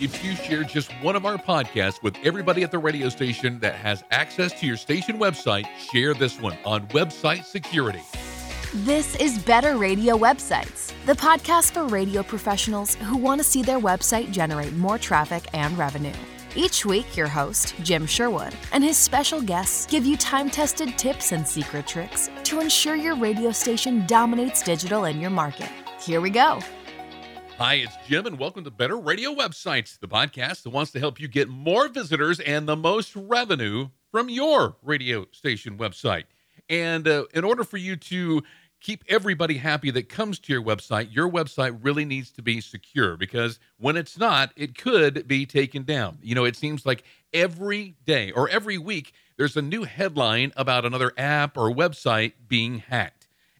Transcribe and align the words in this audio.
if 0.00 0.24
you 0.24 0.34
share 0.34 0.62
just 0.62 0.90
one 1.02 1.16
of 1.16 1.24
our 1.24 1.38
podcasts 1.38 2.02
with 2.02 2.16
everybody 2.24 2.62
at 2.62 2.70
the 2.70 2.78
radio 2.78 3.08
station 3.08 3.58
that 3.60 3.74
has 3.74 4.04
access 4.10 4.52
to 4.60 4.66
your 4.66 4.76
station 4.76 5.18
website. 5.18 5.66
Share 5.92 6.14
this 6.14 6.40
one 6.40 6.56
on 6.64 6.86
website 6.88 7.44
security. 7.44 8.02
This 8.74 9.16
is 9.16 9.38
Better 9.38 9.76
Radio 9.76 10.18
Websites, 10.18 10.92
the 11.06 11.14
podcast 11.14 11.72
for 11.72 11.86
radio 11.86 12.22
professionals 12.22 12.96
who 12.96 13.16
want 13.16 13.40
to 13.40 13.44
see 13.44 13.62
their 13.62 13.78
website 13.78 14.30
generate 14.32 14.74
more 14.74 14.98
traffic 14.98 15.46
and 15.54 15.78
revenue. 15.78 16.12
Each 16.54 16.84
week, 16.84 17.16
your 17.16 17.28
host, 17.28 17.74
Jim 17.82 18.06
Sherwood, 18.06 18.54
and 18.72 18.82
his 18.82 18.96
special 18.96 19.40
guests 19.40 19.86
give 19.86 20.04
you 20.04 20.16
time 20.16 20.50
tested 20.50 20.98
tips 20.98 21.32
and 21.32 21.46
secret 21.46 21.86
tricks 21.86 22.30
to 22.44 22.60
ensure 22.60 22.96
your 22.96 23.16
radio 23.16 23.50
station 23.50 24.06
dominates 24.06 24.62
digital 24.62 25.04
in 25.04 25.20
your 25.20 25.30
market. 25.30 25.70
Here 26.00 26.20
we 26.20 26.30
go. 26.30 26.60
Hi, 27.58 27.76
it's 27.76 27.96
Jim, 28.06 28.26
and 28.26 28.38
welcome 28.38 28.64
to 28.64 28.70
Better 28.70 28.98
Radio 28.98 29.34
Websites, 29.34 29.98
the 29.98 30.06
podcast 30.06 30.62
that 30.64 30.70
wants 30.70 30.90
to 30.92 30.98
help 30.98 31.18
you 31.18 31.26
get 31.26 31.48
more 31.48 31.88
visitors 31.88 32.38
and 32.40 32.68
the 32.68 32.76
most 32.76 33.16
revenue 33.16 33.88
from 34.10 34.28
your 34.28 34.76
radio 34.82 35.24
station 35.32 35.78
website. 35.78 36.24
And 36.68 37.08
uh, 37.08 37.24
in 37.32 37.44
order 37.44 37.64
for 37.64 37.78
you 37.78 37.96
to 37.96 38.42
keep 38.82 39.04
everybody 39.08 39.56
happy 39.56 39.90
that 39.92 40.10
comes 40.10 40.38
to 40.40 40.52
your 40.52 40.62
website, 40.62 41.14
your 41.14 41.30
website 41.30 41.78
really 41.80 42.04
needs 42.04 42.30
to 42.32 42.42
be 42.42 42.60
secure 42.60 43.16
because 43.16 43.58
when 43.78 43.96
it's 43.96 44.18
not, 44.18 44.52
it 44.54 44.76
could 44.76 45.26
be 45.26 45.46
taken 45.46 45.82
down. 45.82 46.18
You 46.20 46.34
know, 46.34 46.44
it 46.44 46.56
seems 46.56 46.84
like 46.84 47.04
every 47.32 47.96
day 48.04 48.32
or 48.32 48.50
every 48.50 48.76
week, 48.76 49.14
there's 49.38 49.56
a 49.56 49.62
new 49.62 49.84
headline 49.84 50.52
about 50.58 50.84
another 50.84 51.10
app 51.16 51.56
or 51.56 51.70
website 51.70 52.34
being 52.48 52.80
hacked. 52.80 53.15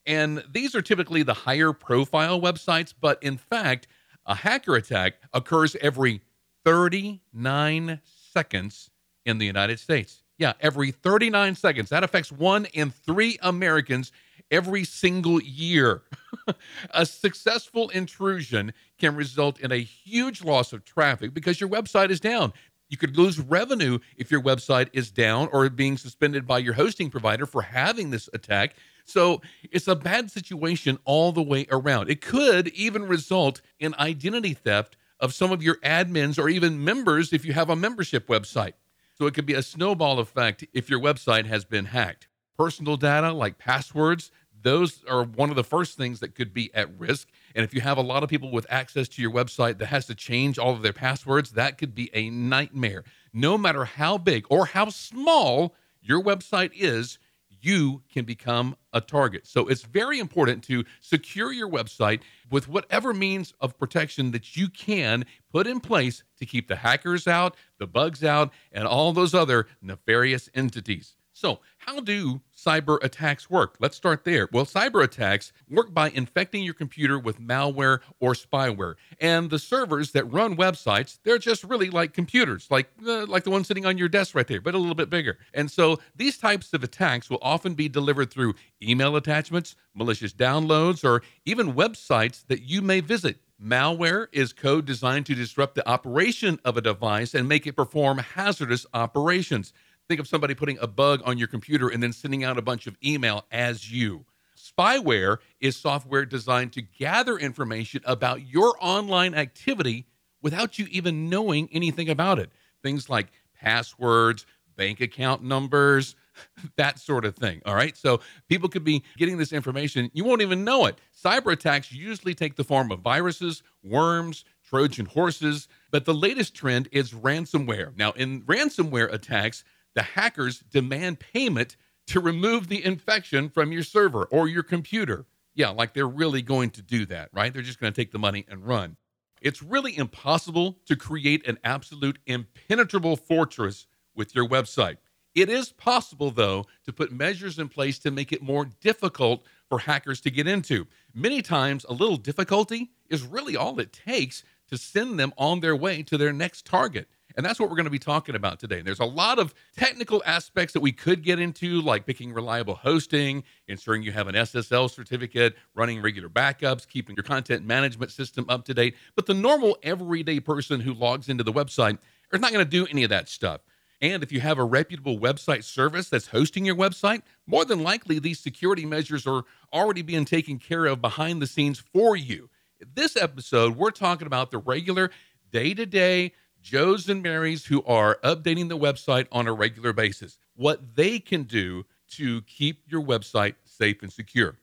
And 0.07 0.45
these 0.51 0.75
are 0.75 0.83
typically 0.83 1.23
the 1.23 1.35
higher 1.35 1.73
profile 1.73 2.41
websites, 2.41 2.95
but 2.99 3.23
in 3.23 3.37
fact, 3.37 3.89
a 4.25 4.35
hacker 4.35 4.77
attack 4.77 5.15
occurs 5.33 5.77
every 5.81 6.21
39 6.65 8.01
seconds 8.33 8.91
in 9.25 9.39
the 9.39 9.47
United 9.47 9.81
States. 9.81 10.23
Yeah, 10.39 10.53
every 10.61 10.91
39 10.91 11.55
seconds. 11.55 11.89
That 11.89 12.05
affects 12.05 12.31
one 12.31 12.67
in 12.67 12.91
three 12.91 13.39
Americans 13.43 14.13
every 14.51 14.85
single 14.85 15.41
year. 15.41 16.03
a 16.91 17.07
successful 17.07 17.89
intrusion 17.91 18.73
can 18.99 19.17
result 19.17 19.61
in 19.61 19.73
a 19.73 19.79
huge 19.79 20.45
loss 20.45 20.73
of 20.73 20.85
traffic 20.85 21.33
because 21.35 21.61
your 21.61 21.71
website 21.71 22.11
is 22.11 22.21
down. 22.21 22.53
You 22.89 22.97
could 22.97 23.17
lose 23.17 23.41
revenue 23.41 23.99
if 24.17 24.31
your 24.31 24.43
website 24.43 24.89
is 24.93 25.11
down 25.11 25.49
or 25.53 25.69
being 25.69 25.97
suspended 25.97 26.47
by 26.47 26.59
your 26.59 26.75
hosting 26.75 27.11
provider 27.11 27.47
for 27.47 27.63
having 27.63 28.11
this 28.11 28.29
attack. 28.33 28.77
So 29.07 29.41
it's 29.71 29.89
a 29.89 29.97
bad 29.97 30.31
situation 30.31 30.99
all 31.05 31.33
the 31.33 31.43
way 31.43 31.67
around. 31.71 32.11
It 32.11 32.21
could 32.21 32.69
even 32.69 33.05
result 33.05 33.63
in 33.79 33.95
identity 33.99 34.53
theft 34.53 34.97
of 35.21 35.33
some 35.33 35.53
of 35.53 35.63
your 35.63 35.77
admins 35.77 36.39
or 36.39 36.49
even 36.49 36.85
members 36.85 37.33
if 37.33 37.45
you 37.45 37.53
have 37.53 37.71
a 37.71 37.77
membership 37.77 38.27
website. 38.27 38.75
So 39.15 39.27
it 39.27 39.33
could 39.33 39.47
be 39.47 39.55
a 39.55 39.63
snowball 39.63 40.19
effect 40.19 40.67
if 40.75 40.91
your 40.91 41.01
website 41.01 41.47
has 41.47 41.65
been 41.65 41.87
hacked. 41.87 42.29
Personal 42.59 42.97
data 42.97 43.33
like 43.33 43.59
passwords, 43.59 44.31
those 44.63 45.05
are 45.09 45.23
one 45.23 45.51
of 45.51 45.57
the 45.57 45.65
first 45.65 45.97
things 45.97 46.21
that 46.21 46.35
could 46.35 46.53
be 46.53 46.75
at 46.75 46.99
risk. 46.99 47.29
And 47.55 47.65
if 47.65 47.73
you 47.73 47.81
have 47.83 47.99
a 47.99 48.03
lot 48.03 48.25
of 48.25 48.29
people 48.29 48.51
with 48.51 48.67
access 48.69 49.07
to 49.09 49.23
your 49.23 49.31
website 49.31 49.79
that 49.79 49.87
has 49.87 50.07
to 50.07 50.15
change 50.15 50.59
all 50.59 50.73
of 50.73 50.83
their 50.83 50.93
passwords, 50.93 51.53
that 51.53 51.79
could 51.79 51.95
be 51.95 52.11
a 52.13 52.29
nightmare. 52.31 53.05
No 53.33 53.57
matter 53.57 53.85
how 53.85 54.19
big 54.19 54.45
or 54.51 54.67
how 54.67 54.89
small 54.91 55.75
your 56.03 56.21
website 56.23 56.73
is, 56.75 57.19
you 57.67 58.03
can 58.13 58.25
become 58.25 58.77
a 58.93 59.01
target. 59.01 59.47
So 59.47 59.67
it's 59.67 59.83
very 59.83 60.21
important 60.21 60.63
to 60.65 60.85
secure 61.01 61.53
your 61.53 61.69
website 61.69 62.21
with 62.51 62.69
whatever 62.69 63.13
means 63.13 63.53
of 63.61 63.77
protection 63.77 64.31
that 64.31 64.57
you 64.57 64.69
can 64.69 65.25
put 65.53 65.67
in 65.67 65.81
place 65.81 66.23
to 66.39 66.47
keep 66.47 66.69
the 66.69 66.77
hackers 66.77 67.27
out, 67.27 67.57
the 67.79 67.87
bugs 67.87 68.23
out, 68.23 68.53
and 68.71 68.87
all 68.87 69.13
those 69.13 69.35
other 69.35 69.67
nefarious 69.83 70.49
entities. 70.55 71.17
So, 71.37 71.61
how 71.77 72.01
do 72.01 72.41
cyber 72.57 72.99
attacks 73.05 73.51
work? 73.51 73.77
Let's 73.79 73.95
start 73.95 74.25
there. 74.25 74.49
Well, 74.55 74.65
cyber 74.65 75.05
attacks 75.05 75.53
work 75.69 75.93
by 75.93 76.09
infecting 76.09 76.63
your 76.63 76.73
computer 76.73 77.19
with 77.19 77.39
malware 77.39 77.99
or 78.21 78.33
spyware. 78.33 78.95
And 79.21 79.51
the 79.51 79.59
servers 79.59 80.13
that 80.13 80.25
run 80.33 80.57
websites, 80.57 81.19
they're 81.25 81.37
just 81.37 81.63
really 81.63 81.91
like 81.91 82.15
computers, 82.15 82.69
like 82.71 82.89
uh, 83.07 83.27
like 83.27 83.45
the 83.45 83.51
one 83.51 83.65
sitting 83.65 83.85
on 83.85 83.99
your 83.99 84.09
desk 84.09 84.35
right 84.35 84.47
there, 84.47 84.63
but 84.63 84.75
a 84.75 84.79
little 84.79 84.95
bit 84.95 85.11
bigger. 85.11 85.37
And 85.53 85.71
so 85.71 85.99
these 86.15 86.39
types 86.39 86.73
of 86.73 86.83
attacks 86.83 87.29
will 87.29 87.41
often 87.43 87.75
be 87.75 87.91
delivered 87.91 88.31
through 88.31 88.55
email 88.83 89.15
attachments, 89.15 89.77
malicious 89.95 90.33
downloads, 90.33 91.05
or 91.05 91.21
even 91.45 91.75
websites 91.75 92.47
that 92.47 92.63
you 92.63 92.81
may 92.81 93.01
visit. 93.01 93.41
Malware 93.63 94.29
is 94.33 94.53
code 94.53 94.85
designed 94.85 95.27
to 95.27 95.35
disrupt 95.35 95.75
the 95.75 95.89
operation 95.89 96.59
of 96.65 96.77
a 96.77 96.83
device 96.83 97.35
and 97.35 97.49
make 97.49 97.67
it 97.67 97.73
perform 97.75 98.19
hazardous 98.19 98.87
operations. 98.93 99.73
Think 100.09 100.21
of 100.21 100.29
somebody 100.29 100.55
putting 100.55 100.79
a 100.79 100.87
bug 100.87 101.21
on 101.25 101.39
your 101.39 101.49
computer 101.49 101.89
and 101.89 102.03
then 102.03 102.13
sending 102.13 102.45
out 102.45 102.59
a 102.59 102.63
bunch 102.63 102.87
of 102.87 102.97
email 103.05 103.45
as 103.51 103.91
you. 103.91 104.25
Spyware 104.57 105.39
is 105.61 105.77
software 105.77 106.25
designed 106.25 106.73
to 106.75 106.83
gather 106.83 107.37
information 107.39 108.01
about 108.05 108.47
your 108.47 108.75
online 108.81 109.35
activity 109.35 110.07
without 110.43 110.79
you 110.79 110.87
even 110.91 111.29
knowing 111.29 111.69
anything 111.73 112.09
about 112.09 112.39
it. 112.39 112.51
Things 112.83 113.09
like 113.11 113.29
passwords, 113.59 114.47
bank 114.77 115.01
account 115.01 115.43
numbers, 115.43 116.15
that 116.77 116.99
sort 116.99 117.25
of 117.25 117.35
thing. 117.37 117.63
All 117.65 117.75
right. 117.75 117.97
So 117.97 118.21
people 118.49 118.69
could 118.69 118.85
be 118.85 119.03
getting 119.17 119.39
this 119.39 119.53
information. 119.53 120.11
You 120.13 120.25
won't 120.25 120.43
even 120.43 120.65
know 120.65 120.87
it. 120.87 120.99
Cyber 121.17 121.53
attacks 121.53 121.93
usually 121.93 122.35
take 122.35 122.57
the 122.57 122.65
form 122.65 122.93
of 122.93 123.01
viruses, 123.01 123.63
worms, 123.83 124.45
Trojan 124.63 125.07
horses. 125.07 125.69
But 125.91 126.05
the 126.05 126.15
latest 126.15 126.55
trend 126.55 126.89
is 126.93 127.13
ransomware. 127.13 127.97
Now, 127.97 128.13
in 128.13 128.43
ransomware 128.43 129.13
attacks, 129.13 129.65
the 129.97 130.03
hackers 130.03 130.61
demand 130.61 131.19
payment 131.19 131.77
to 132.07 132.21
remove 132.21 132.69
the 132.69 132.85
infection 132.85 133.49
from 133.49 133.73
your 133.73 133.83
server 133.83 134.25
or 134.27 134.47
your 134.47 134.63
computer. 134.63 135.27
Yeah, 135.55 135.71
like 135.71 135.95
they're 135.95 136.07
really 136.07 136.43
going 136.43 136.71
to 136.71 136.83
do 136.83 137.07
that, 137.07 137.31
right? 137.33 137.53
They're 137.53 137.63
just 137.63 137.81
going 137.81 137.93
to 137.93 138.01
take 138.01 138.13
the 138.13 138.19
money 138.19 138.45
and 138.49 138.65
run. 138.65 138.97
It's 139.41 139.63
really 139.63 139.97
impossible 139.97 140.79
to 140.87 140.97
create 140.97 141.47
an 141.49 141.59
absolute 141.65 142.19
impenetrable 142.27 143.17
fortress 143.17 143.87
with 144.15 144.35
your 144.35 144.47
website. 144.47 144.99
It 145.35 145.49
is 145.49 145.73
possible, 145.73 146.31
though, 146.31 146.67
to 146.85 146.93
put 146.93 147.11
measures 147.13 147.59
in 147.59 147.69
place 147.69 147.99
to 148.01 148.11
make 148.11 148.33
it 148.33 148.43
more 148.43 148.67
difficult 148.81 149.45
for 149.69 149.79
hackers 149.79 150.21
to 150.23 150.31
get 150.31 150.47
into. 150.47 150.87
Many 151.15 151.43
times, 151.43 151.85
a 151.89 151.93
little 151.93 152.17
difficulty 152.17 152.91
is 153.09 153.23
really 153.23 153.57
all 153.57 153.81
it 153.81 153.93
takes 153.93 154.45
to 154.69 154.79
send 154.79 155.19
them 155.19 155.33
on 155.37 155.61
their 155.61 155.77
way 155.77 156.03
to 156.03 156.19
their 156.19 156.33
next 156.33 156.67
target. 156.67 157.09
And 157.37 157.45
that's 157.45 157.61
what 157.61 157.69
we're 157.69 157.77
going 157.77 157.85
to 157.85 157.91
be 157.91 157.99
talking 157.99 158.35
about 158.35 158.59
today. 158.59 158.81
There's 158.81 159.01
a 159.01 159.05
lot 159.05 159.39
of 159.39 159.55
technical 159.77 160.23
aspects 160.25 160.73
that 160.73 160.81
we 160.81 160.91
could 160.91 161.23
get 161.23 161.39
into, 161.39 161.83
like 161.83 162.07
picking 162.07 162.33
reliable 162.33 162.75
hosting, 162.75 163.45
ensuring 163.69 164.03
you 164.03 164.13
have 164.13 164.27
an 164.27 164.35
SSL 164.35 164.91
certificate, 164.91 165.55
running 165.75 166.01
regular 166.01 166.31
backups, 166.31 166.89
keeping 166.89 167.15
your 167.15 167.25
content 167.25 167.67
management 167.67 168.11
system 168.11 168.47
up 168.49 168.65
to 168.65 168.75
date. 168.75 168.97
But 169.15 169.27
the 169.27 169.35
normal 169.35 169.77
everyday 169.83 170.41
person 170.41 170.81
who 170.81 170.95
logs 170.95 171.29
into 171.29 171.45
the 171.45 171.53
website 171.53 171.99
is 172.33 172.41
not 172.41 172.53
going 172.53 172.65
to 172.65 172.71
do 172.71 172.87
any 172.87 173.05
of 173.05 173.11
that 173.11 173.29
stuff. 173.29 173.61
And 174.01 174.23
if 174.23 174.33
you 174.33 174.41
have 174.41 174.59
a 174.59 174.65
reputable 174.65 175.19
website 175.19 175.65
service 175.65 176.09
that's 176.09 176.27
hosting 176.27 176.65
your 176.65 176.77
website, 176.77 177.23
more 177.47 177.65
than 177.65 177.83
likely 177.83 178.19
these 178.19 178.41
security 178.41 178.85
measures 178.85 179.27
are 179.27 179.45
already 179.73 180.03
being 180.03 180.25
taken 180.25 180.59
care 180.59 180.87
of 180.87 181.01
behind 181.01 181.41
the 181.41 181.47
scenes 181.47 181.79
for 181.79 182.17
you. 182.17 182.49
This 182.95 183.17
episode, 183.17 183.77
we're 183.77 183.91
talking 183.91 184.27
about 184.27 184.51
the 184.51 184.59
regular 184.59 185.11
day 185.51 185.73
to 185.75 185.87
day 185.87 186.33
Joes 186.67 187.09
and 187.09 187.23
Marys 187.23 187.67
who 187.67 187.85
are 187.85 188.19
updating 188.25 188.69
the 188.69 188.77
website 188.77 189.29
on 189.31 189.47
a 189.47 189.53
regular 189.53 189.93
basis, 189.93 190.37
what 190.57 190.97
they 190.97 191.21
can 191.21 191.45
do 191.45 191.87
to 192.09 192.43
keep 192.43 192.83
your 192.89 193.01
website 193.01 193.55
safe 193.63 194.03
and 194.03 194.13
secure. 194.13 194.57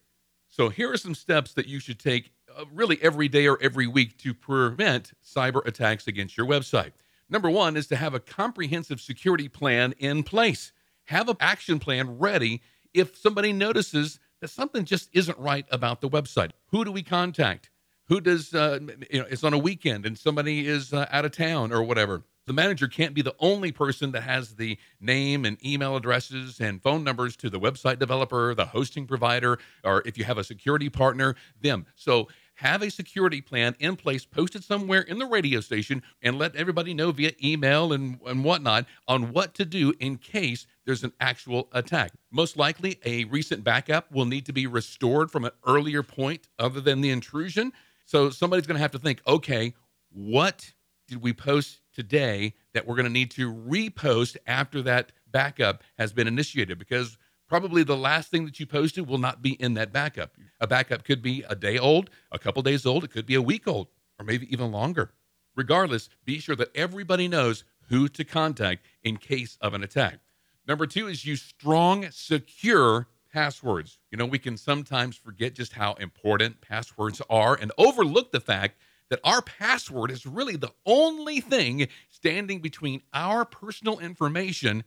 So, 0.49 0.67
here 0.67 0.91
are 0.91 0.97
some 0.97 1.15
steps 1.15 1.53
that 1.53 1.65
you 1.65 1.79
should 1.79 1.99
take 1.99 2.33
uh, 2.53 2.65
really 2.73 2.99
every 3.01 3.29
day 3.29 3.47
or 3.47 3.57
every 3.61 3.87
week 3.87 4.17
to 4.17 4.33
prevent 4.33 5.13
cyber 5.25 5.65
attacks 5.65 6.05
against 6.05 6.35
your 6.35 6.45
website. 6.45 6.91
Number 7.29 7.49
one 7.49 7.77
is 7.77 7.87
to 7.87 7.95
have 7.95 8.13
a 8.13 8.19
comprehensive 8.19 8.99
security 8.99 9.47
plan 9.47 9.93
in 9.97 10.23
place. 10.23 10.73
Have 11.05 11.29
an 11.29 11.37
action 11.39 11.79
plan 11.79 12.17
ready 12.19 12.61
if 12.93 13.15
somebody 13.15 13.53
notices 13.53 14.19
that 14.41 14.49
something 14.49 14.83
just 14.83 15.09
isn't 15.13 15.39
right 15.39 15.65
about 15.71 16.01
the 16.01 16.09
website. 16.09 16.51
Who 16.67 16.83
do 16.83 16.91
we 16.91 17.01
contact? 17.01 17.69
Who 18.09 18.19
does, 18.21 18.53
uh, 18.53 18.79
you 19.09 19.19
know, 19.19 19.27
it's 19.29 19.43
on 19.43 19.53
a 19.53 19.57
weekend 19.57 20.05
and 20.05 20.17
somebody 20.17 20.67
is 20.67 20.93
uh, 20.93 21.07
out 21.11 21.25
of 21.25 21.31
town 21.31 21.71
or 21.71 21.83
whatever. 21.83 22.23
The 22.45 22.53
manager 22.53 22.89
can't 22.89 23.13
be 23.13 23.21
the 23.21 23.35
only 23.39 23.71
person 23.71 24.11
that 24.11 24.23
has 24.23 24.55
the 24.55 24.77
name 24.99 25.45
and 25.45 25.57
email 25.65 25.95
addresses 25.95 26.59
and 26.59 26.83
phone 26.83 27.03
numbers 27.05 27.37
to 27.37 27.49
the 27.49 27.59
website 27.59 27.99
developer, 27.99 28.53
the 28.53 28.65
hosting 28.65 29.07
provider, 29.07 29.59
or 29.85 30.03
if 30.05 30.17
you 30.17 30.25
have 30.25 30.37
a 30.37 30.43
security 30.43 30.89
partner, 30.89 31.35
them. 31.61 31.85
So 31.95 32.27
have 32.55 32.81
a 32.81 32.91
security 32.91 33.39
plan 33.39 33.75
in 33.79 33.95
place, 33.95 34.25
posted 34.25 34.63
somewhere 34.63 35.01
in 35.01 35.19
the 35.19 35.25
radio 35.25 35.61
station, 35.61 36.03
and 36.21 36.37
let 36.37 36.55
everybody 36.55 36.93
know 36.93 37.11
via 37.11 37.31
email 37.41 37.93
and, 37.93 38.19
and 38.25 38.43
whatnot 38.43 38.85
on 39.07 39.31
what 39.31 39.53
to 39.55 39.65
do 39.65 39.93
in 40.01 40.17
case 40.17 40.67
there's 40.85 41.03
an 41.03 41.13
actual 41.21 41.69
attack. 41.71 42.11
Most 42.29 42.57
likely, 42.57 42.99
a 43.05 43.23
recent 43.25 43.63
backup 43.63 44.11
will 44.11 44.25
need 44.25 44.45
to 44.47 44.53
be 44.53 44.67
restored 44.67 45.31
from 45.31 45.45
an 45.45 45.51
earlier 45.65 46.03
point 46.03 46.49
other 46.59 46.81
than 46.81 46.99
the 46.99 47.09
intrusion. 47.09 47.71
So 48.13 48.29
somebody's 48.29 48.67
going 48.67 48.75
to 48.75 48.81
have 48.81 48.91
to 48.91 48.99
think, 48.99 49.23
okay, 49.25 49.73
what 50.11 50.71
did 51.07 51.23
we 51.23 51.33
post 51.33 51.81
today 51.95 52.53
that 52.75 52.85
we're 52.85 52.93
going 52.95 53.07
to 53.07 53.11
need 53.11 53.31
to 53.31 53.51
repost 53.51 54.37
after 54.45 54.83
that 54.83 55.11
backup 55.31 55.81
has 55.97 56.13
been 56.13 56.27
initiated? 56.27 56.77
Because 56.77 57.17
probably 57.49 57.81
the 57.81 57.97
last 57.97 58.29
thing 58.29 58.45
that 58.45 58.59
you 58.59 58.67
posted 58.67 59.07
will 59.07 59.17
not 59.17 59.41
be 59.41 59.53
in 59.53 59.73
that 59.73 59.91
backup. 59.91 60.33
A 60.61 60.67
backup 60.67 61.03
could 61.03 61.23
be 61.23 61.43
a 61.49 61.55
day 61.55 61.79
old, 61.79 62.11
a 62.31 62.37
couple 62.37 62.61
days 62.61 62.85
old, 62.85 63.03
it 63.03 63.09
could 63.09 63.25
be 63.25 63.33
a 63.33 63.41
week 63.41 63.67
old, 63.67 63.87
or 64.19 64.25
maybe 64.25 64.47
even 64.53 64.71
longer. 64.71 65.11
Regardless, 65.55 66.07
be 66.23 66.37
sure 66.37 66.55
that 66.55 66.69
everybody 66.75 67.27
knows 67.27 67.63
who 67.89 68.07
to 68.09 68.23
contact 68.23 68.85
in 69.01 69.17
case 69.17 69.57
of 69.59 69.73
an 69.73 69.81
attack. 69.81 70.19
Number 70.67 70.85
two 70.85 71.07
is 71.07 71.25
use 71.25 71.41
strong, 71.41 72.05
secure 72.11 73.07
passwords. 73.33 73.97
You 74.11 74.17
know, 74.17 74.25
we 74.25 74.39
can 74.39 74.57
sometimes 74.57 75.17
forget 75.17 75.55
just 75.55 75.73
how 75.73 75.93
important 75.93 76.61
passwords 76.61 77.21
are 77.29 77.57
and 77.59 77.71
overlook 77.77 78.31
the 78.31 78.39
fact 78.39 78.77
that 79.09 79.19
our 79.23 79.41
password 79.41 80.11
is 80.11 80.25
really 80.25 80.55
the 80.55 80.71
only 80.85 81.41
thing 81.41 81.87
standing 82.09 82.59
between 82.59 83.01
our 83.13 83.43
personal 83.43 83.99
information 83.99 84.83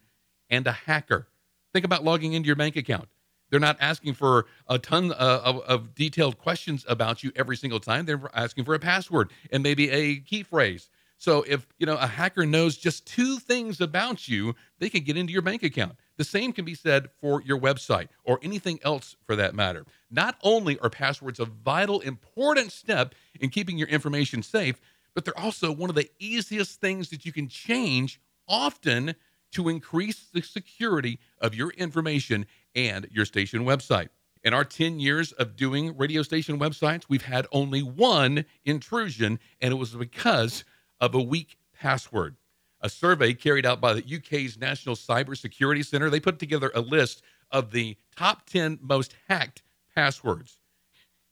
and 0.48 0.66
a 0.66 0.72
hacker. 0.72 1.28
Think 1.72 1.84
about 1.84 2.04
logging 2.04 2.32
into 2.32 2.46
your 2.46 2.56
bank 2.56 2.76
account. 2.76 3.08
They're 3.50 3.60
not 3.60 3.76
asking 3.80 4.14
for 4.14 4.46
a 4.68 4.78
ton 4.78 5.12
uh, 5.12 5.40
of, 5.44 5.60
of, 5.60 5.94
detailed 5.94 6.38
questions 6.38 6.84
about 6.88 7.22
you 7.22 7.30
every 7.36 7.56
single 7.56 7.78
time. 7.78 8.04
They're 8.04 8.20
asking 8.34 8.64
for 8.64 8.74
a 8.74 8.78
password 8.78 9.30
and 9.52 9.62
maybe 9.62 9.90
a 9.90 10.16
key 10.16 10.42
phrase. 10.42 10.88
So 11.18 11.44
if 11.46 11.66
you 11.78 11.86
know 11.86 11.96
a 11.96 12.06
hacker 12.06 12.44
knows 12.44 12.76
just 12.76 13.06
two 13.06 13.38
things 13.38 13.80
about 13.80 14.26
you, 14.28 14.54
they 14.78 14.88
can 14.88 15.04
get 15.04 15.16
into 15.16 15.32
your 15.32 15.42
bank 15.42 15.62
account. 15.62 15.96
The 16.16 16.24
same 16.24 16.52
can 16.52 16.64
be 16.64 16.74
said 16.74 17.08
for 17.20 17.42
your 17.42 17.58
website 17.58 18.08
or 18.24 18.38
anything 18.42 18.78
else 18.82 19.16
for 19.26 19.36
that 19.36 19.54
matter. 19.54 19.84
Not 20.10 20.36
only 20.42 20.78
are 20.78 20.90
passwords 20.90 21.40
a 21.40 21.44
vital, 21.44 22.00
important 22.00 22.72
step 22.72 23.14
in 23.38 23.50
keeping 23.50 23.76
your 23.76 23.88
information 23.88 24.42
safe, 24.42 24.80
but 25.14 25.24
they're 25.24 25.38
also 25.38 25.72
one 25.72 25.90
of 25.90 25.96
the 25.96 26.10
easiest 26.18 26.80
things 26.80 27.10
that 27.10 27.24
you 27.24 27.32
can 27.32 27.48
change 27.48 28.20
often 28.48 29.14
to 29.52 29.68
increase 29.68 30.28
the 30.32 30.42
security 30.42 31.18
of 31.40 31.54
your 31.54 31.70
information 31.70 32.46
and 32.74 33.08
your 33.10 33.24
station 33.24 33.64
website. 33.64 34.08
In 34.44 34.54
our 34.54 34.64
10 34.64 35.00
years 35.00 35.32
of 35.32 35.56
doing 35.56 35.96
radio 35.96 36.22
station 36.22 36.58
websites, 36.58 37.04
we've 37.08 37.22
had 37.22 37.46
only 37.50 37.82
one 37.82 38.44
intrusion, 38.64 39.40
and 39.60 39.72
it 39.72 39.76
was 39.76 39.94
because 39.94 40.64
of 41.00 41.14
a 41.14 41.22
weak 41.22 41.56
password. 41.74 42.36
A 42.80 42.88
survey 42.88 43.32
carried 43.34 43.66
out 43.66 43.80
by 43.80 43.94
the 43.94 44.16
UK's 44.16 44.58
National 44.58 44.94
Cybersecurity 44.94 45.84
Center, 45.84 46.10
they 46.10 46.20
put 46.20 46.38
together 46.38 46.70
a 46.74 46.80
list 46.80 47.22
of 47.50 47.70
the 47.70 47.96
top 48.16 48.46
10 48.46 48.78
most 48.82 49.14
hacked 49.28 49.62
passwords. 49.94 50.58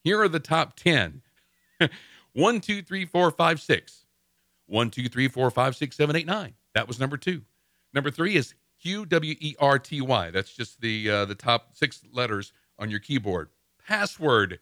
Here 0.03 0.21
are 0.21 0.29
the 0.29 0.41
top 0.41 0.77
10. 0.77 1.23
1, 2.33 2.61
2, 2.61 2.83
3, 2.83 3.05
4, 3.05 3.31
5, 3.31 3.61
6. 3.61 4.05
1, 4.67 4.91
2, 4.91 5.09
3, 5.09 5.29
4, 5.29 5.51
5, 5.51 5.77
6, 5.77 5.97
7, 5.97 6.17
8, 6.17 6.27
9. 6.27 6.55
That 6.75 6.89
was 6.89 6.99
number 7.01 7.17
two. 7.17 7.43
Number 7.95 8.11
three 8.11 8.35
is 8.35 8.55
Q 8.83 9.07
W 9.07 9.35
E 9.39 9.55
R 9.59 9.79
T 9.79 10.01
Y. 10.01 10.31
That's 10.31 10.53
just 10.53 10.81
the 10.81 11.09
uh, 11.09 11.25
the 11.25 11.35
top 11.35 11.71
six 11.75 12.03
letters 12.13 12.53
on 12.79 12.91
your 12.91 13.01
keyboard. 13.01 13.49
Password 13.87 14.59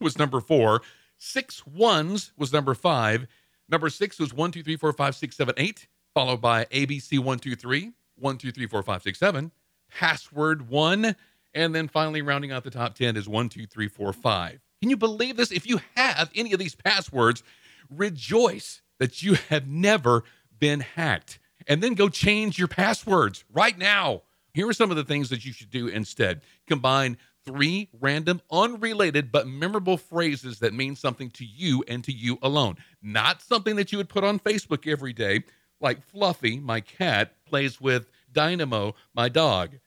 was 0.00 0.18
number 0.18 0.40
four. 0.40 0.82
Six 1.18 1.64
ones 1.66 2.32
was 2.36 2.52
number 2.52 2.74
five. 2.74 3.28
Number 3.68 3.88
six 3.88 4.18
was 4.18 4.34
one, 4.34 4.50
two, 4.50 4.62
three, 4.62 4.76
four, 4.76 4.92
five, 4.92 5.14
six, 5.14 5.36
seven, 5.36 5.54
eight, 5.56 5.86
followed 6.14 6.40
by 6.40 6.64
ABC 6.66 7.18
one, 7.18 7.38
two, 7.38 7.56
three, 7.56 7.92
one, 8.18 8.38
two, 8.38 8.52
three, 8.52 8.66
four, 8.66 8.82
five, 8.82 9.02
six, 9.02 9.18
seven. 9.18 9.50
Password 9.90 10.68
one. 10.68 11.16
And 11.54 11.74
then 11.74 11.88
finally, 11.88 12.22
rounding 12.22 12.52
out 12.52 12.64
the 12.64 12.70
top 12.70 12.94
10 12.94 13.16
is 13.16 13.28
one, 13.28 13.48
two, 13.48 13.66
three, 13.66 13.88
four, 13.88 14.12
five. 14.12 14.60
Can 14.80 14.90
you 14.90 14.96
believe 14.96 15.36
this? 15.36 15.52
If 15.52 15.66
you 15.66 15.80
have 15.96 16.30
any 16.34 16.52
of 16.52 16.58
these 16.58 16.74
passwords, 16.74 17.42
rejoice 17.90 18.80
that 18.98 19.22
you 19.22 19.34
have 19.48 19.68
never 19.68 20.24
been 20.58 20.80
hacked 20.80 21.38
and 21.66 21.82
then 21.82 21.94
go 21.94 22.08
change 22.08 22.58
your 22.58 22.68
passwords 22.68 23.44
right 23.52 23.76
now. 23.76 24.22
Here 24.54 24.68
are 24.68 24.72
some 24.72 24.90
of 24.90 24.96
the 24.96 25.04
things 25.04 25.30
that 25.30 25.44
you 25.44 25.52
should 25.52 25.70
do 25.70 25.88
instead. 25.88 26.42
Combine 26.66 27.16
three 27.44 27.88
random, 28.00 28.40
unrelated, 28.50 29.32
but 29.32 29.46
memorable 29.46 29.96
phrases 29.96 30.58
that 30.60 30.74
mean 30.74 30.94
something 30.94 31.30
to 31.30 31.44
you 31.44 31.84
and 31.88 32.04
to 32.04 32.12
you 32.12 32.38
alone. 32.42 32.76
Not 33.02 33.42
something 33.42 33.76
that 33.76 33.92
you 33.92 33.98
would 33.98 34.08
put 34.08 34.24
on 34.24 34.38
Facebook 34.38 34.90
every 34.90 35.12
day, 35.12 35.42
like 35.82 36.02
Fluffy, 36.02 36.58
my 36.58 36.80
cat, 36.80 37.34
plays 37.44 37.80
with 37.80 38.10
Dynamo, 38.32 38.94
my 39.14 39.28
dog. 39.28 39.78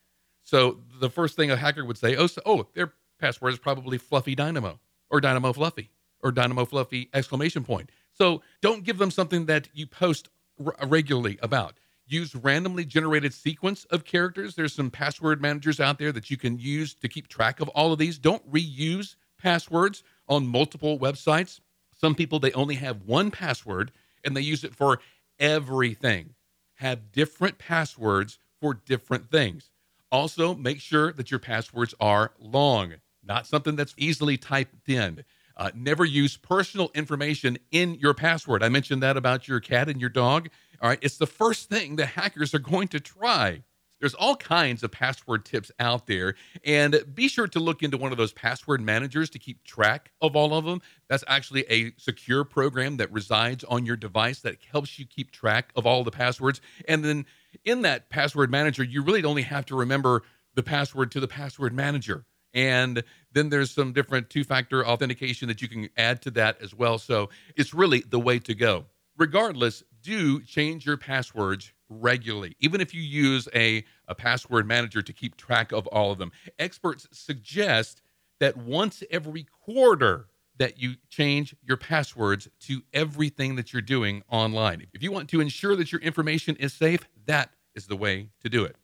So 0.44 0.80
the 1.00 1.09
first 1.09 1.36
thing 1.36 1.50
a 1.50 1.56
hacker 1.56 1.86
would 1.86 1.97
say, 1.97 2.15
oh, 2.15 2.27
so, 2.27 2.42
oh, 2.45 2.68
their 2.74 2.94
password 3.19 3.53
is 3.53 3.59
probably 3.59 3.97
Fluffy 3.97 4.36
Dynamo 4.36 4.80
or 5.09 5.19
Dynamo 5.19 5.53
Fluffy 5.53 5.89
or 6.21 6.31
Dynamo 6.31 6.65
Fluffy 6.65 7.09
exclamation 7.13 7.63
point. 7.63 7.89
So 8.13 8.42
don't 8.62 8.83
give 8.83 8.97
them 8.97 9.12
something 9.12 9.45
that 9.47 9.69
you 9.74 9.88
post 9.88 10.30
r- 10.63 10.75
regularly 10.88 11.39
about. 11.42 11.75
Use 12.07 12.36
randomly 12.36 12.86
generated 12.86 13.33
sequence 13.33 13.86
of 13.86 14.06
characters. 14.06 14.56
There's 14.56 14.74
some 14.74 14.91
password 14.91 15.41
managers 15.41 15.80
out 15.80 15.98
there 15.98 16.12
that 16.12 16.30
you 16.30 16.38
can 16.38 16.59
use 16.59 16.94
to 16.95 17.07
keep 17.07 17.27
track 17.27 17.59
of 17.59 17.69
all 17.69 17.91
of 17.91 17.98
these. 17.98 18.19
Don't 18.19 18.50
reuse 18.51 19.15
passwords 19.39 20.03
on 20.27 20.45
multiple 20.45 21.00
websites. 21.00 21.59
Some 21.95 22.13
people 22.13 22.39
they 22.39 22.51
only 22.51 22.75
have 22.75 23.03
one 23.03 23.31
password 23.31 23.91
and 24.24 24.36
they 24.36 24.41
use 24.41 24.63
it 24.63 24.75
for 24.75 25.00
everything. 25.40 26.36
Have 26.76 27.12
different 27.12 27.58
passwords 27.58 28.38
for 28.60 28.74
different 28.74 29.30
things. 29.30 29.70
Also, 30.12 30.54
make 30.54 30.80
sure 30.80 31.12
that 31.14 31.32
your 31.32 31.40
passwords 31.40 31.94
are 32.00 32.32
long, 32.40 32.96
not 33.24 33.48
something 33.48 33.76
that's 33.76 33.96
easily 33.98 34.38
typed 34.38 34.88
in. 34.88 35.24
Uh, 35.58 35.72
never 35.74 36.04
use 36.04 36.38
personal 36.38 36.92
information 36.94 37.58
in 37.72 37.96
your 37.96 38.14
password. 38.14 38.62
I 38.62 38.70
mentioned 38.70 39.02
that 39.04 39.18
about 39.18 39.48
your 39.48 39.60
cat 39.60 39.88
and 39.88 40.02
your 40.02 40.10
dog. 40.10 40.50
All 40.82 40.90
right, 40.90 41.00
it's 41.02 41.18
the 41.18 41.28
first 41.28 41.70
thing 41.70 41.96
the 41.96 42.06
hackers 42.06 42.54
are 42.54 42.60
going 42.60 42.90
to 42.90 43.00
try. 43.00 43.64
There's 44.06 44.13
all 44.13 44.36
kinds 44.36 44.84
of 44.84 44.92
password 44.92 45.46
tips 45.46 45.72
out 45.80 46.06
there, 46.06 46.36
and 46.63 47.04
be 47.16 47.28
sure 47.28 47.48
to 47.48 47.60
look 47.60 47.81
into 47.81 47.98
one 47.98 48.12
of 48.12 48.19
those 48.19 48.34
password 48.34 48.80
managers 48.80 49.31
to 49.31 49.40
keep 49.40 49.63
track 49.63 50.12
of 50.22 50.36
all 50.36 50.54
of 50.54 50.63
them. 50.63 50.84
That's 51.10 51.24
actually 51.28 51.66
a 51.72 51.92
secure 51.98 52.44
program 52.44 52.98
that 52.98 53.12
resides 53.12 53.63
on 53.63 53.84
your 53.84 53.96
device 53.96 54.42
that 54.42 54.57
helps 54.72 55.00
you 55.00 55.07
keep 55.07 55.31
track 55.31 55.72
of 55.75 55.88
all 55.88 56.04
the 56.04 56.12
passwords. 56.12 56.62
And 56.88 57.04
then 57.04 57.25
in 57.63 57.81
that 57.81 58.12
password 58.12 58.52
manager, 58.52 58.84
you 58.84 59.02
really 59.02 59.24
only 59.24 59.42
have 59.42 59.66
to 59.66 59.75
remember 59.75 60.22
the 60.54 60.62
password 60.62 61.10
to 61.13 61.19
the 61.19 61.28
password 61.28 61.74
manager. 61.74 62.25
And 62.54 63.04
then 63.31 63.50
there's 63.50 63.72
some 63.72 63.92
different 63.92 64.30
two 64.30 64.44
factor 64.44 64.86
authentication 64.86 65.48
that 65.48 65.63
you 65.63 65.68
can 65.68 65.90
add 65.98 66.22
to 66.22 66.31
that 66.31 66.62
as 66.62 66.75
well. 66.75 67.00
So 67.00 67.31
it's 67.56 67.74
really 67.74 68.04
the 68.08 68.19
way 68.19 68.38
to 68.38 68.54
go. 68.54 68.86
Regardless, 69.18 69.84
do 70.04 70.44
change 70.44 70.86
your 70.86 70.98
passwords 70.98 71.74
regularly, 71.89 72.56
even 72.60 72.82
if 72.82 72.94
you 72.94 73.01
use 73.01 73.48
a, 73.54 73.84
a 74.08 74.15
password 74.15 74.68
manager 74.68 75.01
to 75.01 75.13
keep 75.13 75.38
track 75.38 75.72
of 75.72 75.88
all 75.88 76.12
of 76.12 76.18
them. 76.18 76.32
Experts 76.60 77.08
suggest 77.12 78.01
that 78.39 78.58
once 78.58 79.04
every 79.12 79.44
quarter, 79.44 80.27
that 80.58 80.80
you 80.80 80.96
change 81.10 81.56
your 81.63 81.77
passwords 81.77 82.48
to 82.62 82.82
everything 82.94 83.56
that 83.56 83.74
you're 83.74 83.82
doing 83.82 84.24
online. 84.30 84.86
If 84.94 85.04
you 85.04 85.12
want 85.12 85.30
to 85.30 85.42
ensure 85.42 85.75
that 85.75 85.92
your 85.92 86.01
information 86.01 86.56
is 86.58 86.74
safe, 86.74 87.01
that 87.25 87.51
is 87.75 87.88
the 87.88 87.98
way 87.98 88.30
to 88.42 88.50
do 88.50 88.63
it. 88.63 88.77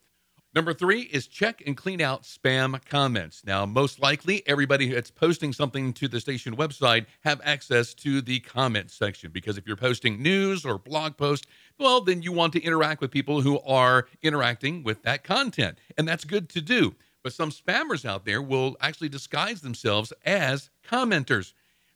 Number 0.54 0.74
three 0.74 1.04
is 1.04 1.28
check 1.28 1.64
and 1.66 1.78
clean 1.78 2.02
out 2.02 2.24
spam 2.24 2.84
comments. 2.84 3.42
Now, 3.46 3.66
most 3.66 4.02
likely, 4.02 4.44
everybody 4.46 4.92
that's 4.92 5.10
posting 5.10 5.54
something 5.54 5.94
to 5.94 6.10
the 6.10 6.20
station 6.20 6.58
website 6.58 7.06
have 7.22 7.40
access 7.46 7.94
to 7.96 8.22
the 8.22 8.42
comment 8.42 8.92
section 8.92 9.32
because 9.32 9.58
if 9.58 9.66
you're 9.66 9.78
posting 9.78 10.22
news 10.22 10.66
or 10.66 10.78
blog 10.78 11.16
posts, 11.16 11.48
well, 11.82 12.02
then 12.02 12.22
you 12.22 12.32
want 12.32 12.54
to 12.54 12.62
interact 12.62 13.02
with 13.02 13.12
people 13.12 13.42
who 13.42 13.60
are 13.62 14.08
interacting 14.22 14.84
with 14.84 15.02
that 15.04 15.24
content, 15.24 15.80
and 15.98 16.08
that's 16.08 16.24
good 16.24 16.48
to 16.50 16.62
do. 16.62 16.96
But 17.24 17.34
some 17.34 17.52
spammers 17.52 18.06
out 18.06 18.26
there 18.26 18.42
will 18.42 18.78
actually 18.82 19.10
disguise 19.10 19.62
themselves 19.62 20.14
as 20.26 20.70
commenters. 20.88 21.54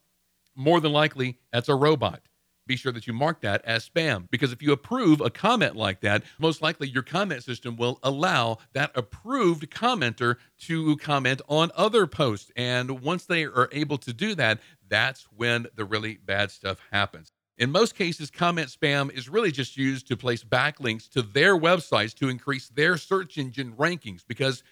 more 0.55 0.81
than 0.81 0.93
likely 0.93 1.39
that's 1.53 1.69
a 1.69 1.75
robot. 1.75 2.23
Be 2.67 2.77
sure 2.77 2.93
that 2.93 3.09
you 3.09 3.13
mark 3.13 3.41
that 3.41 3.65
as 3.65 3.89
spam 3.89 4.31
because 4.31 4.53
if 4.53 4.63
you 4.63 4.73
approve 4.73 5.21
a 5.21 5.31
comment 5.31 5.75
like 5.75 6.01
that, 6.03 6.23
most 6.39 6.63
likely 6.63 6.89
your 6.89 7.03
comment 7.03 7.43
system 7.43 7.77
will 7.77 7.99
allow 8.05 8.59
that 8.73 8.93
approved 8.95 9.69
commenter 9.71 10.37
to 10.61 10.97
comment 10.99 11.43
on 11.49 11.73
other 11.75 12.07
posts. 12.07 12.53
And 12.55 13.03
once 13.03 13.25
they 13.25 13.45
are 13.45 13.69
able 13.73 13.99
to 13.99 14.13
do 14.13 14.37
that, 14.37 14.61
that's 14.89 15.25
when 15.37 15.67
the 15.75 15.85
really 15.85 16.19
bad 16.25 16.51
stuff 16.53 16.79
happens. 16.93 17.33
In 17.59 17.71
most 17.71 17.95
cases, 17.95 18.31
comment 18.31 18.69
spam 18.69 19.13
is 19.13 19.29
really 19.29 19.53
just 19.53 19.77
used 19.77 20.07
to 20.09 20.17
place 20.17 20.43
backlinks 20.45 21.11
to 21.11 21.23
their 21.23 21.59
websites 21.59 22.15
to 22.15 22.29
increase 22.29 22.69
their 22.69 22.97
search 22.97 23.39
engine 23.39 23.73
rankings 23.73 24.23
because 24.27 24.63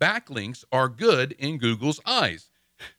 backlinks 0.00 0.64
are 0.72 0.88
good 0.88 1.32
in 1.32 1.58
Google's 1.58 2.00
eyes. 2.06 2.49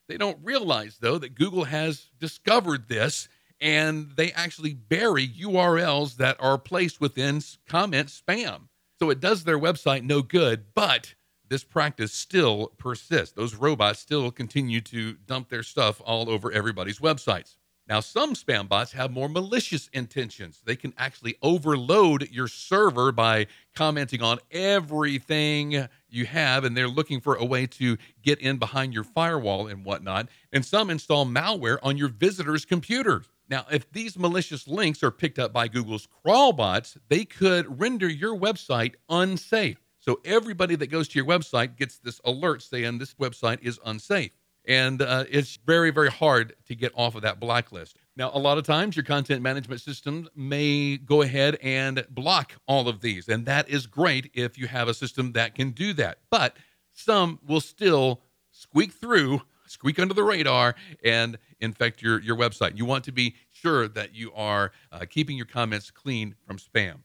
They 0.08 0.18
don't 0.18 0.38
realize, 0.44 0.98
though, 1.00 1.18
that 1.18 1.36
Google 1.36 1.64
has 1.66 2.08
discovered 2.20 2.88
this 2.88 3.28
and 3.62 4.12
they 4.16 4.32
actually 4.32 4.74
bury 4.74 5.28
URLs 5.28 6.18
that 6.18 6.36
are 6.40 6.58
placed 6.58 7.00
within 7.00 7.42
comment 7.68 8.10
spam. 8.10 8.68
So 9.00 9.10
it 9.10 9.20
does 9.20 9.44
their 9.44 9.60
website 9.60 10.04
no 10.04 10.22
good, 10.22 10.66
but 10.74 11.14
this 11.48 11.64
practice 11.64 12.12
still 12.12 12.68
persists. 12.78 13.36
Those 13.36 13.56
robots 13.56 14.00
still 14.00 14.32
continue 14.32 14.82
to 14.82 15.14
dump 15.14 15.50
their 15.50 15.64
stuff 15.64 16.02
all 16.04 16.30
over 16.30 16.52
everybody's 16.52 17.00
websites. 17.00 17.58
Now, 17.92 18.00
some 18.00 18.36
spam 18.36 18.70
bots 18.70 18.94
have 18.94 19.12
more 19.12 19.28
malicious 19.28 19.90
intentions. 19.92 20.62
They 20.64 20.78
can 20.78 20.94
actually 20.98 21.36
overload 21.42 22.32
your 22.32 22.48
server 22.48 23.12
by 23.12 23.48
commenting 23.76 24.22
on 24.22 24.40
everything 24.50 25.90
you 26.08 26.26
have, 26.26 26.64
and 26.64 26.78
they're 26.78 26.88
looking 26.88 27.20
for 27.20 27.36
a 27.36 27.44
way 27.44 27.68
to 27.68 27.98
get 28.24 28.40
in 28.40 28.60
behind 28.60 28.94
your 28.94 29.04
firewall 29.04 29.68
and 29.68 29.84
whatnot. 29.84 30.30
And 30.54 30.66
some 30.66 30.90
install 30.90 31.26
malware 31.26 31.80
on 31.84 31.98
your 31.98 32.08
visitor's 32.08 32.64
computers. 32.64 33.26
Now, 33.50 33.66
if 33.70 33.92
these 33.92 34.18
malicious 34.18 34.70
links 34.70 35.04
are 35.04 35.12
picked 35.12 35.38
up 35.38 35.52
by 35.52 35.68
Google's 35.68 36.08
crawl 36.24 36.54
bots, 36.54 36.98
they 37.10 37.26
could 37.26 37.78
render 37.78 38.08
your 38.08 38.40
website 38.40 38.94
unsafe. 39.10 39.82
So 40.00 40.22
everybody 40.24 40.78
that 40.78 40.88
goes 40.88 41.10
to 41.10 41.20
your 41.20 41.28
website 41.28 41.76
gets 41.76 41.98
this 41.98 42.22
alert 42.24 42.62
saying 42.62 43.00
this 43.00 43.16
website 43.16 43.62
is 43.62 43.82
unsafe. 43.86 44.32
And 44.66 45.02
uh, 45.02 45.26
it's 45.30 45.58
very, 45.66 45.90
very 45.92 46.10
hard 46.12 46.56
to 46.68 46.76
get 46.76 46.92
off 46.96 47.16
of 47.16 47.24
that 47.24 47.40
blacklist. 47.40 47.98
Now, 48.16 48.30
a 48.34 48.40
lot 48.40 48.58
of 48.58 48.66
times 48.66 48.96
your 48.96 49.04
content 49.04 49.42
management 49.42 49.82
system 49.82 50.30
may 50.36 50.98
go 50.98 51.24
ahead 51.24 51.58
and 51.62 52.06
block 52.10 52.54
all 52.68 52.88
of 52.88 53.02
these. 53.02 53.28
And 53.28 53.46
that 53.46 53.70
is 53.70 53.88
great 53.88 54.30
if 54.34 54.58
you 54.58 54.68
have 54.68 54.88
a 54.88 54.94
system 54.94 55.32
that 55.32 55.56
can 55.56 55.72
do 55.72 55.94
that. 55.94 56.20
But 56.30 56.58
some 56.94 57.40
will 57.46 57.62
still 57.62 58.22
squeak 58.52 58.92
through 58.92 59.42
squeak 59.72 60.00
under 60.00 60.14
the 60.14 60.24
radar 60.24 60.76
and 61.04 61.38
infect 61.60 62.02
your, 62.02 62.20
your 62.22 62.36
website. 62.36 62.78
You 62.78 62.86
want 62.86 63.06
to 63.06 63.12
be 63.12 63.36
sure 63.50 63.88
that 63.88 64.14
you 64.14 64.32
are 64.34 64.72
uh, 64.92 65.06
keeping 65.10 65.38
your 65.38 65.46
comments 65.46 65.90
clean 65.90 66.36
from 66.46 66.58
spam. 66.58 67.00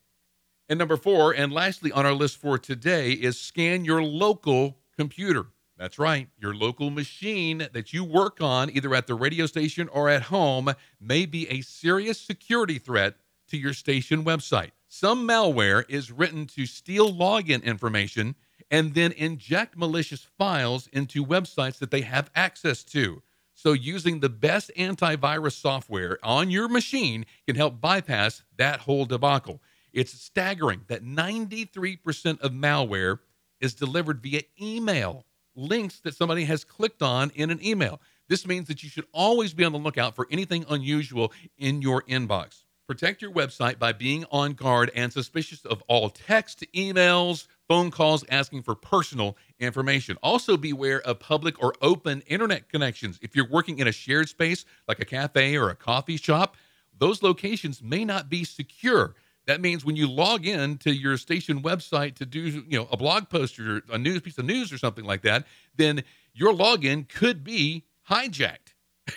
And 0.69 0.79
number 0.79 0.97
four, 0.97 1.33
and 1.33 1.53
lastly 1.53 1.93
on 1.93 2.05
our 2.05 2.13
list 2.13 2.39
for 2.39 2.59
today, 2.59 3.13
is 3.13 3.39
scan 3.39 3.85
your 3.85 4.03
local 4.03 4.79
computer. 4.97 5.47
That's 5.79 5.99
right, 5.99 6.29
your 6.39 6.55
local 6.55 6.89
machine 6.89 7.69
that 7.73 7.93
you 7.93 8.03
work 8.03 8.41
on, 8.41 8.71
either 8.71 8.95
at 8.95 9.07
the 9.07 9.15
radio 9.15 9.45
station 9.45 9.89
or 9.89 10.09
at 10.09 10.23
home, 10.23 10.73
may 11.01 11.27
be 11.27 11.49
a 11.51 11.61
serious 11.61 12.19
security 12.19 12.79
threat 12.79 13.17
to 13.49 13.59
your 13.59 13.75
station 13.75 14.25
website. 14.25 14.71
Some 14.89 15.29
malware 15.29 15.85
is 15.89 16.11
written 16.11 16.47
to 16.47 16.65
steal 16.65 17.13
login 17.13 17.63
information 17.63 18.37
and 18.71 18.95
then 18.95 19.13
inject 19.13 19.77
malicious 19.77 20.27
files 20.39 20.89
into 20.93 21.25
websites 21.25 21.79
that 21.79 21.91
they 21.91 22.01
have 22.01 22.31
access 22.35 22.83
to. 22.85 23.23
So, 23.55 23.73
using 23.73 24.21
the 24.21 24.29
best 24.29 24.71
antivirus 24.77 25.61
software 25.61 26.19
on 26.23 26.51
your 26.51 26.69
machine 26.69 27.25
can 27.47 27.57
help 27.57 27.81
bypass 27.81 28.43
that 28.57 28.81
whole 28.81 29.07
debacle. 29.07 29.63
It's 29.93 30.13
staggering 30.13 30.83
that 30.89 31.05
93% 31.05 32.41
of 32.41 32.53
malware 32.53 33.19
is 33.61 33.75
delivered 33.75 34.21
via 34.23 34.43
email, 34.61 35.25
links 35.57 36.01
that 36.01 36.15
somebody 36.15 36.45
has 36.45 36.65
clicked 36.65 37.03
on 37.03 37.31
in 37.35 37.51
an 37.51 37.65
email. 37.65 38.01
This 38.29 38.47
means 38.47 38.69
that 38.69 38.83
you 38.83 38.89
should 38.89 39.07
always 39.13 39.55
be 39.55 39.65
on 39.65 39.73
the 39.73 39.79
lookout 39.79 40.15
for 40.15 40.27
anything 40.31 40.65
unusual 40.69 41.33
in 41.59 41.83
your 41.83 42.03
inbox. 42.03 42.63
Protect 42.87 43.21
your 43.21 43.33
website 43.33 43.81
by 43.81 43.93
being 43.93 44.25
on 44.31 44.53
guard 44.53 44.93
and 44.95 45.13
suspicious 45.13 45.65
of 45.65 45.83
all 45.89 46.09
text, 46.09 46.65
emails, 46.73 47.49
phone 47.67 47.91
calls 47.91 48.25
asking 48.29 48.63
for 48.63 48.77
personal 48.77 49.37
information. 49.59 50.17
Also, 50.23 50.57
beware 50.57 51.01
of 51.03 51.19
public 51.19 51.61
or 51.61 51.75
open 51.83 52.23
internet 52.29 52.69
connections. 52.69 53.19
If 53.23 53.35
you're 53.35 53.49
working 53.49 53.81
in 53.81 53.89
a 53.89 53.93
shared 53.93 54.29
space 54.29 54.65
like 54.87 55.01
a 55.01 55.05
cafe 55.05 55.57
or 55.57 55.71
a 55.71 55.75
coffee 55.75 56.17
shop, 56.17 56.57
those 56.97 57.25
locations 57.25 57.83
may 57.83 58.05
not 58.05 58.29
be 58.29 58.45
secure. 58.45 59.15
That 59.47 59.61
means 59.61 59.85
when 59.85 59.97
you 59.97 60.09
log 60.09 60.47
in 60.47 60.79
to 60.79 60.93
your 60.93 61.17
station 61.17 61.63
website 61.63 62.17
to 62.17 62.27
do, 62.27 62.41
you 62.41 62.79
know, 62.79 62.89
a 62.91 62.97
blog 62.97 63.29
post 63.29 63.59
or 63.59 63.83
a 63.93 63.99
news 63.99 64.21
piece 64.21 64.39
of 64.39 64.45
news 64.45 64.73
or 64.73 64.79
something 64.79 65.05
like 65.05 65.23
that, 65.23 65.47
then 65.77 66.03
your 66.35 66.53
login 66.53 67.09
could 67.09 67.45
be 67.45 67.85
hijacked. 68.11 68.75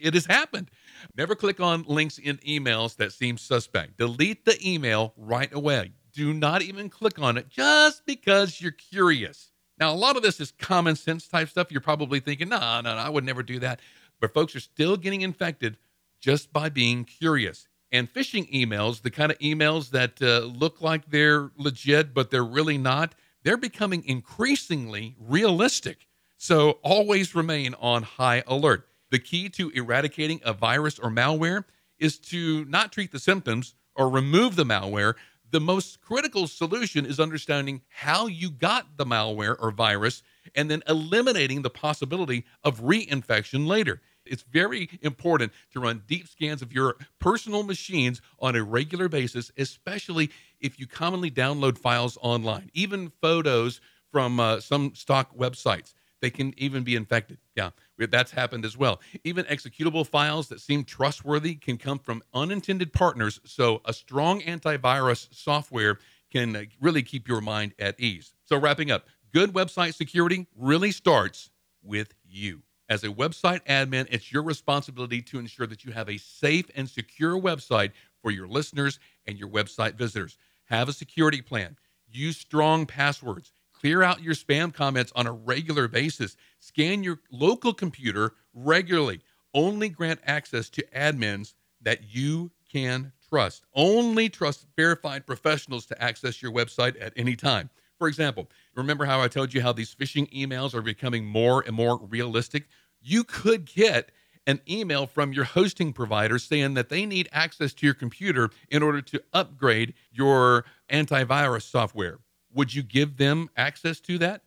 it 0.00 0.14
has 0.14 0.26
happened. 0.26 0.70
Never 1.16 1.34
click 1.34 1.60
on 1.60 1.84
links 1.86 2.18
in 2.18 2.38
emails 2.38 2.96
that 2.96 3.12
seem 3.12 3.36
suspect. 3.36 3.98
Delete 3.98 4.44
the 4.44 4.58
email 4.66 5.12
right 5.16 5.52
away 5.52 5.92
do 6.16 6.32
not 6.32 6.62
even 6.62 6.88
click 6.88 7.18
on 7.18 7.36
it 7.36 7.48
just 7.50 8.06
because 8.06 8.58
you're 8.60 8.72
curious. 8.72 9.52
Now, 9.78 9.92
a 9.92 9.94
lot 9.94 10.16
of 10.16 10.22
this 10.22 10.40
is 10.40 10.50
common 10.50 10.96
sense 10.96 11.28
type 11.28 11.50
stuff. 11.50 11.70
You're 11.70 11.82
probably 11.82 12.20
thinking, 12.20 12.48
no, 12.48 12.58
no, 12.58 12.80
no, 12.80 12.90
I 12.96 13.10
would 13.10 13.22
never 13.22 13.42
do 13.42 13.58
that. 13.58 13.80
But 14.18 14.32
folks 14.32 14.56
are 14.56 14.60
still 14.60 14.96
getting 14.96 15.20
infected 15.20 15.76
just 16.18 16.50
by 16.54 16.70
being 16.70 17.04
curious. 17.04 17.68
And 17.96 18.12
phishing 18.12 18.52
emails, 18.52 19.00
the 19.00 19.10
kind 19.10 19.32
of 19.32 19.38
emails 19.38 19.88
that 19.90 20.20
uh, 20.20 20.40
look 20.40 20.82
like 20.82 21.08
they're 21.08 21.50
legit, 21.56 22.12
but 22.12 22.30
they're 22.30 22.44
really 22.44 22.76
not, 22.76 23.14
they're 23.42 23.56
becoming 23.56 24.04
increasingly 24.04 25.16
realistic. 25.18 26.06
So 26.36 26.72
always 26.82 27.34
remain 27.34 27.74
on 27.80 28.02
high 28.02 28.42
alert. 28.46 28.86
The 29.10 29.18
key 29.18 29.48
to 29.48 29.70
eradicating 29.70 30.42
a 30.44 30.52
virus 30.52 30.98
or 30.98 31.08
malware 31.08 31.64
is 31.98 32.18
to 32.18 32.66
not 32.66 32.92
treat 32.92 33.12
the 33.12 33.18
symptoms 33.18 33.74
or 33.94 34.10
remove 34.10 34.56
the 34.56 34.64
malware, 34.64 35.14
the 35.50 35.60
most 35.60 36.02
critical 36.02 36.46
solution 36.46 37.06
is 37.06 37.18
understanding 37.18 37.80
how 37.88 38.26
you 38.26 38.50
got 38.50 38.98
the 38.98 39.06
malware 39.06 39.56
or 39.58 39.70
virus 39.70 40.22
and 40.54 40.70
then 40.70 40.82
eliminating 40.86 41.62
the 41.62 41.70
possibility 41.70 42.44
of 42.62 42.82
reinfection 42.82 43.66
later. 43.66 44.02
It's 44.28 44.42
very 44.42 44.88
important 45.02 45.52
to 45.72 45.80
run 45.80 46.02
deep 46.06 46.28
scans 46.28 46.62
of 46.62 46.72
your 46.72 46.96
personal 47.18 47.62
machines 47.62 48.20
on 48.38 48.56
a 48.56 48.62
regular 48.62 49.08
basis, 49.08 49.50
especially 49.56 50.30
if 50.60 50.78
you 50.78 50.86
commonly 50.86 51.30
download 51.30 51.78
files 51.78 52.18
online, 52.20 52.70
even 52.74 53.12
photos 53.20 53.80
from 54.10 54.40
uh, 54.40 54.60
some 54.60 54.94
stock 54.94 55.36
websites. 55.36 55.92
They 56.20 56.30
can 56.30 56.54
even 56.56 56.82
be 56.82 56.96
infected. 56.96 57.38
Yeah, 57.54 57.70
that's 57.98 58.30
happened 58.30 58.64
as 58.64 58.76
well. 58.76 59.00
Even 59.24 59.44
executable 59.46 60.06
files 60.06 60.48
that 60.48 60.60
seem 60.60 60.84
trustworthy 60.84 61.54
can 61.54 61.76
come 61.76 61.98
from 61.98 62.22
unintended 62.32 62.92
partners. 62.92 63.40
So, 63.44 63.82
a 63.84 63.92
strong 63.92 64.40
antivirus 64.40 65.28
software 65.34 65.98
can 66.32 66.56
uh, 66.56 66.62
really 66.80 67.02
keep 67.02 67.28
your 67.28 67.40
mind 67.40 67.74
at 67.78 68.00
ease. 68.00 68.34
So, 68.44 68.58
wrapping 68.58 68.90
up, 68.90 69.06
good 69.32 69.52
website 69.52 69.94
security 69.94 70.46
really 70.56 70.90
starts 70.90 71.50
with 71.82 72.14
you. 72.24 72.62
As 72.88 73.02
a 73.02 73.08
website 73.08 73.60
admin, 73.66 74.06
it's 74.10 74.32
your 74.32 74.42
responsibility 74.42 75.20
to 75.22 75.38
ensure 75.38 75.66
that 75.66 75.84
you 75.84 75.92
have 75.92 76.08
a 76.08 76.18
safe 76.18 76.70
and 76.76 76.88
secure 76.88 77.38
website 77.40 77.92
for 78.22 78.30
your 78.30 78.46
listeners 78.46 78.98
and 79.26 79.38
your 79.38 79.48
website 79.48 79.94
visitors. 79.94 80.38
Have 80.66 80.88
a 80.88 80.92
security 80.92 81.42
plan, 81.42 81.76
use 82.08 82.36
strong 82.36 82.86
passwords 82.86 83.52
Clear 83.80 84.02
out 84.02 84.22
your 84.22 84.34
spam 84.34 84.72
comments 84.72 85.12
on 85.14 85.26
a 85.26 85.32
regular 85.32 85.86
basis. 85.86 86.36
Scan 86.60 87.02
your 87.02 87.20
local 87.30 87.74
computer 87.74 88.32
regularly. 88.54 89.20
Only 89.52 89.90
grant 89.90 90.20
access 90.24 90.70
to 90.70 90.82
admins 90.94 91.54
that 91.82 92.14
you 92.14 92.50
can 92.72 93.12
trust. 93.28 93.64
Only 93.74 94.28
trust 94.30 94.66
verified 94.76 95.26
professionals 95.26 95.84
to 95.86 96.02
access 96.02 96.40
your 96.40 96.52
website 96.52 96.96
at 97.00 97.12
any 97.16 97.36
time. 97.36 97.68
For 97.98 98.08
example, 98.08 98.48
remember 98.74 99.04
how 99.06 99.20
I 99.20 99.28
told 99.28 99.54
you 99.54 99.62
how 99.62 99.72
these 99.72 99.94
phishing 99.94 100.30
emails 100.32 100.74
are 100.74 100.82
becoming 100.82 101.24
more 101.24 101.62
and 101.66 101.74
more 101.74 101.98
realistic? 101.98 102.68
You 103.00 103.24
could 103.24 103.64
get 103.66 104.10
an 104.46 104.60
email 104.68 105.06
from 105.06 105.32
your 105.32 105.44
hosting 105.44 105.92
provider 105.92 106.38
saying 106.38 106.74
that 106.74 106.88
they 106.88 107.06
need 107.06 107.28
access 107.32 107.72
to 107.74 107.86
your 107.86 107.94
computer 107.94 108.50
in 108.70 108.82
order 108.82 109.00
to 109.02 109.22
upgrade 109.32 109.94
your 110.12 110.64
antivirus 110.90 111.62
software 111.62 112.20
would 112.56 112.74
you 112.74 112.82
give 112.82 113.18
them 113.18 113.50
access 113.56 114.00
to 114.00 114.18
that? 114.18 114.42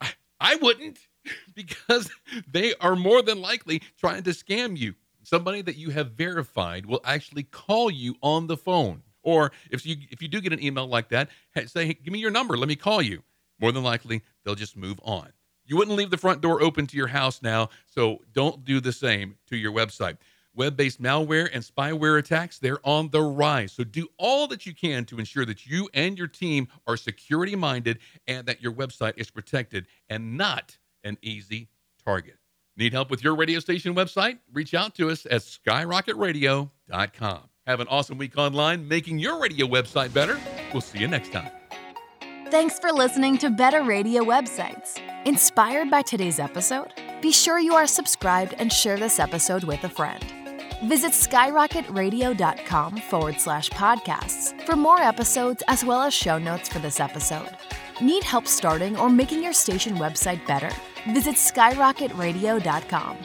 I, 0.00 0.12
I 0.40 0.54
wouldn't 0.56 1.00
because 1.54 2.08
they 2.50 2.74
are 2.76 2.96
more 2.96 3.20
than 3.20 3.42
likely 3.42 3.82
trying 3.98 4.22
to 4.22 4.30
scam 4.30 4.78
you. 4.78 4.94
Somebody 5.24 5.60
that 5.62 5.76
you 5.76 5.90
have 5.90 6.12
verified 6.12 6.86
will 6.86 7.02
actually 7.04 7.42
call 7.42 7.90
you 7.90 8.14
on 8.22 8.46
the 8.46 8.56
phone. 8.56 9.02
Or 9.28 9.52
if 9.70 9.84
you 9.84 9.96
if 10.10 10.22
you 10.22 10.28
do 10.28 10.40
get 10.40 10.54
an 10.54 10.62
email 10.62 10.86
like 10.86 11.10
that, 11.10 11.28
say, 11.66 11.86
hey, 11.86 11.94
give 11.94 12.12
me 12.12 12.18
your 12.18 12.30
number, 12.30 12.56
let 12.56 12.68
me 12.68 12.76
call 12.76 13.02
you. 13.02 13.22
More 13.60 13.72
than 13.72 13.82
likely, 13.82 14.22
they'll 14.44 14.54
just 14.54 14.76
move 14.76 14.98
on. 15.02 15.28
You 15.66 15.76
wouldn't 15.76 15.98
leave 15.98 16.10
the 16.10 16.16
front 16.16 16.40
door 16.40 16.62
open 16.62 16.86
to 16.86 16.96
your 16.96 17.08
house 17.08 17.42
now, 17.42 17.68
so 17.86 18.20
don't 18.32 18.64
do 18.64 18.80
the 18.80 18.92
same 18.92 19.36
to 19.48 19.56
your 19.56 19.72
website 19.72 20.16
web 20.58 20.76
based 20.76 21.00
malware 21.00 21.48
and 21.54 21.62
spyware 21.62 22.18
attacks, 22.18 22.58
they're 22.58 22.84
on 22.86 23.08
the 23.10 23.22
rise. 23.22 23.72
So 23.72 23.84
do 23.84 24.08
all 24.18 24.48
that 24.48 24.66
you 24.66 24.74
can 24.74 25.06
to 25.06 25.18
ensure 25.18 25.46
that 25.46 25.64
you 25.66 25.88
and 25.94 26.18
your 26.18 26.26
team 26.26 26.68
are 26.86 26.96
security 26.98 27.56
minded 27.56 28.00
and 28.26 28.44
that 28.46 28.60
your 28.60 28.72
website 28.72 29.14
is 29.16 29.30
protected 29.30 29.86
and 30.10 30.36
not 30.36 30.76
an 31.04 31.16
easy 31.22 31.68
target. 32.04 32.36
Need 32.76 32.92
help 32.92 33.10
with 33.10 33.24
your 33.24 33.34
radio 33.36 33.60
station 33.60 33.94
website? 33.94 34.38
Reach 34.52 34.74
out 34.74 34.94
to 34.96 35.10
us 35.10 35.26
at 35.26 35.42
skyrocketradio.com. 35.42 37.40
Have 37.68 37.80
an 37.80 37.88
awesome 37.88 38.16
week 38.16 38.38
online 38.38 38.88
making 38.88 39.18
your 39.18 39.38
radio 39.38 39.66
website 39.66 40.14
better. 40.14 40.40
We'll 40.72 40.80
see 40.80 40.98
you 41.00 41.06
next 41.06 41.32
time. 41.32 41.50
Thanks 42.50 42.78
for 42.78 42.90
listening 42.90 43.36
to 43.38 43.50
Better 43.50 43.82
Radio 43.82 44.24
Websites. 44.24 44.98
Inspired 45.26 45.90
by 45.90 46.00
today's 46.00 46.38
episode? 46.38 46.94
Be 47.20 47.30
sure 47.30 47.58
you 47.58 47.74
are 47.74 47.86
subscribed 47.86 48.54
and 48.56 48.72
share 48.72 48.96
this 48.96 49.20
episode 49.20 49.64
with 49.64 49.84
a 49.84 49.88
friend. 49.90 50.24
Visit 50.84 51.12
skyrocketradio.com 51.12 52.96
forward 52.96 53.38
slash 53.38 53.68
podcasts 53.68 54.58
for 54.64 54.74
more 54.74 55.02
episodes 55.02 55.62
as 55.68 55.84
well 55.84 56.00
as 56.00 56.14
show 56.14 56.38
notes 56.38 56.70
for 56.70 56.78
this 56.78 57.00
episode. 57.00 57.50
Need 58.00 58.24
help 58.24 58.46
starting 58.46 58.96
or 58.96 59.10
making 59.10 59.42
your 59.42 59.52
station 59.52 59.96
website 59.96 60.46
better? 60.46 60.70
Visit 61.12 61.34
skyrocketradio.com. 61.34 63.18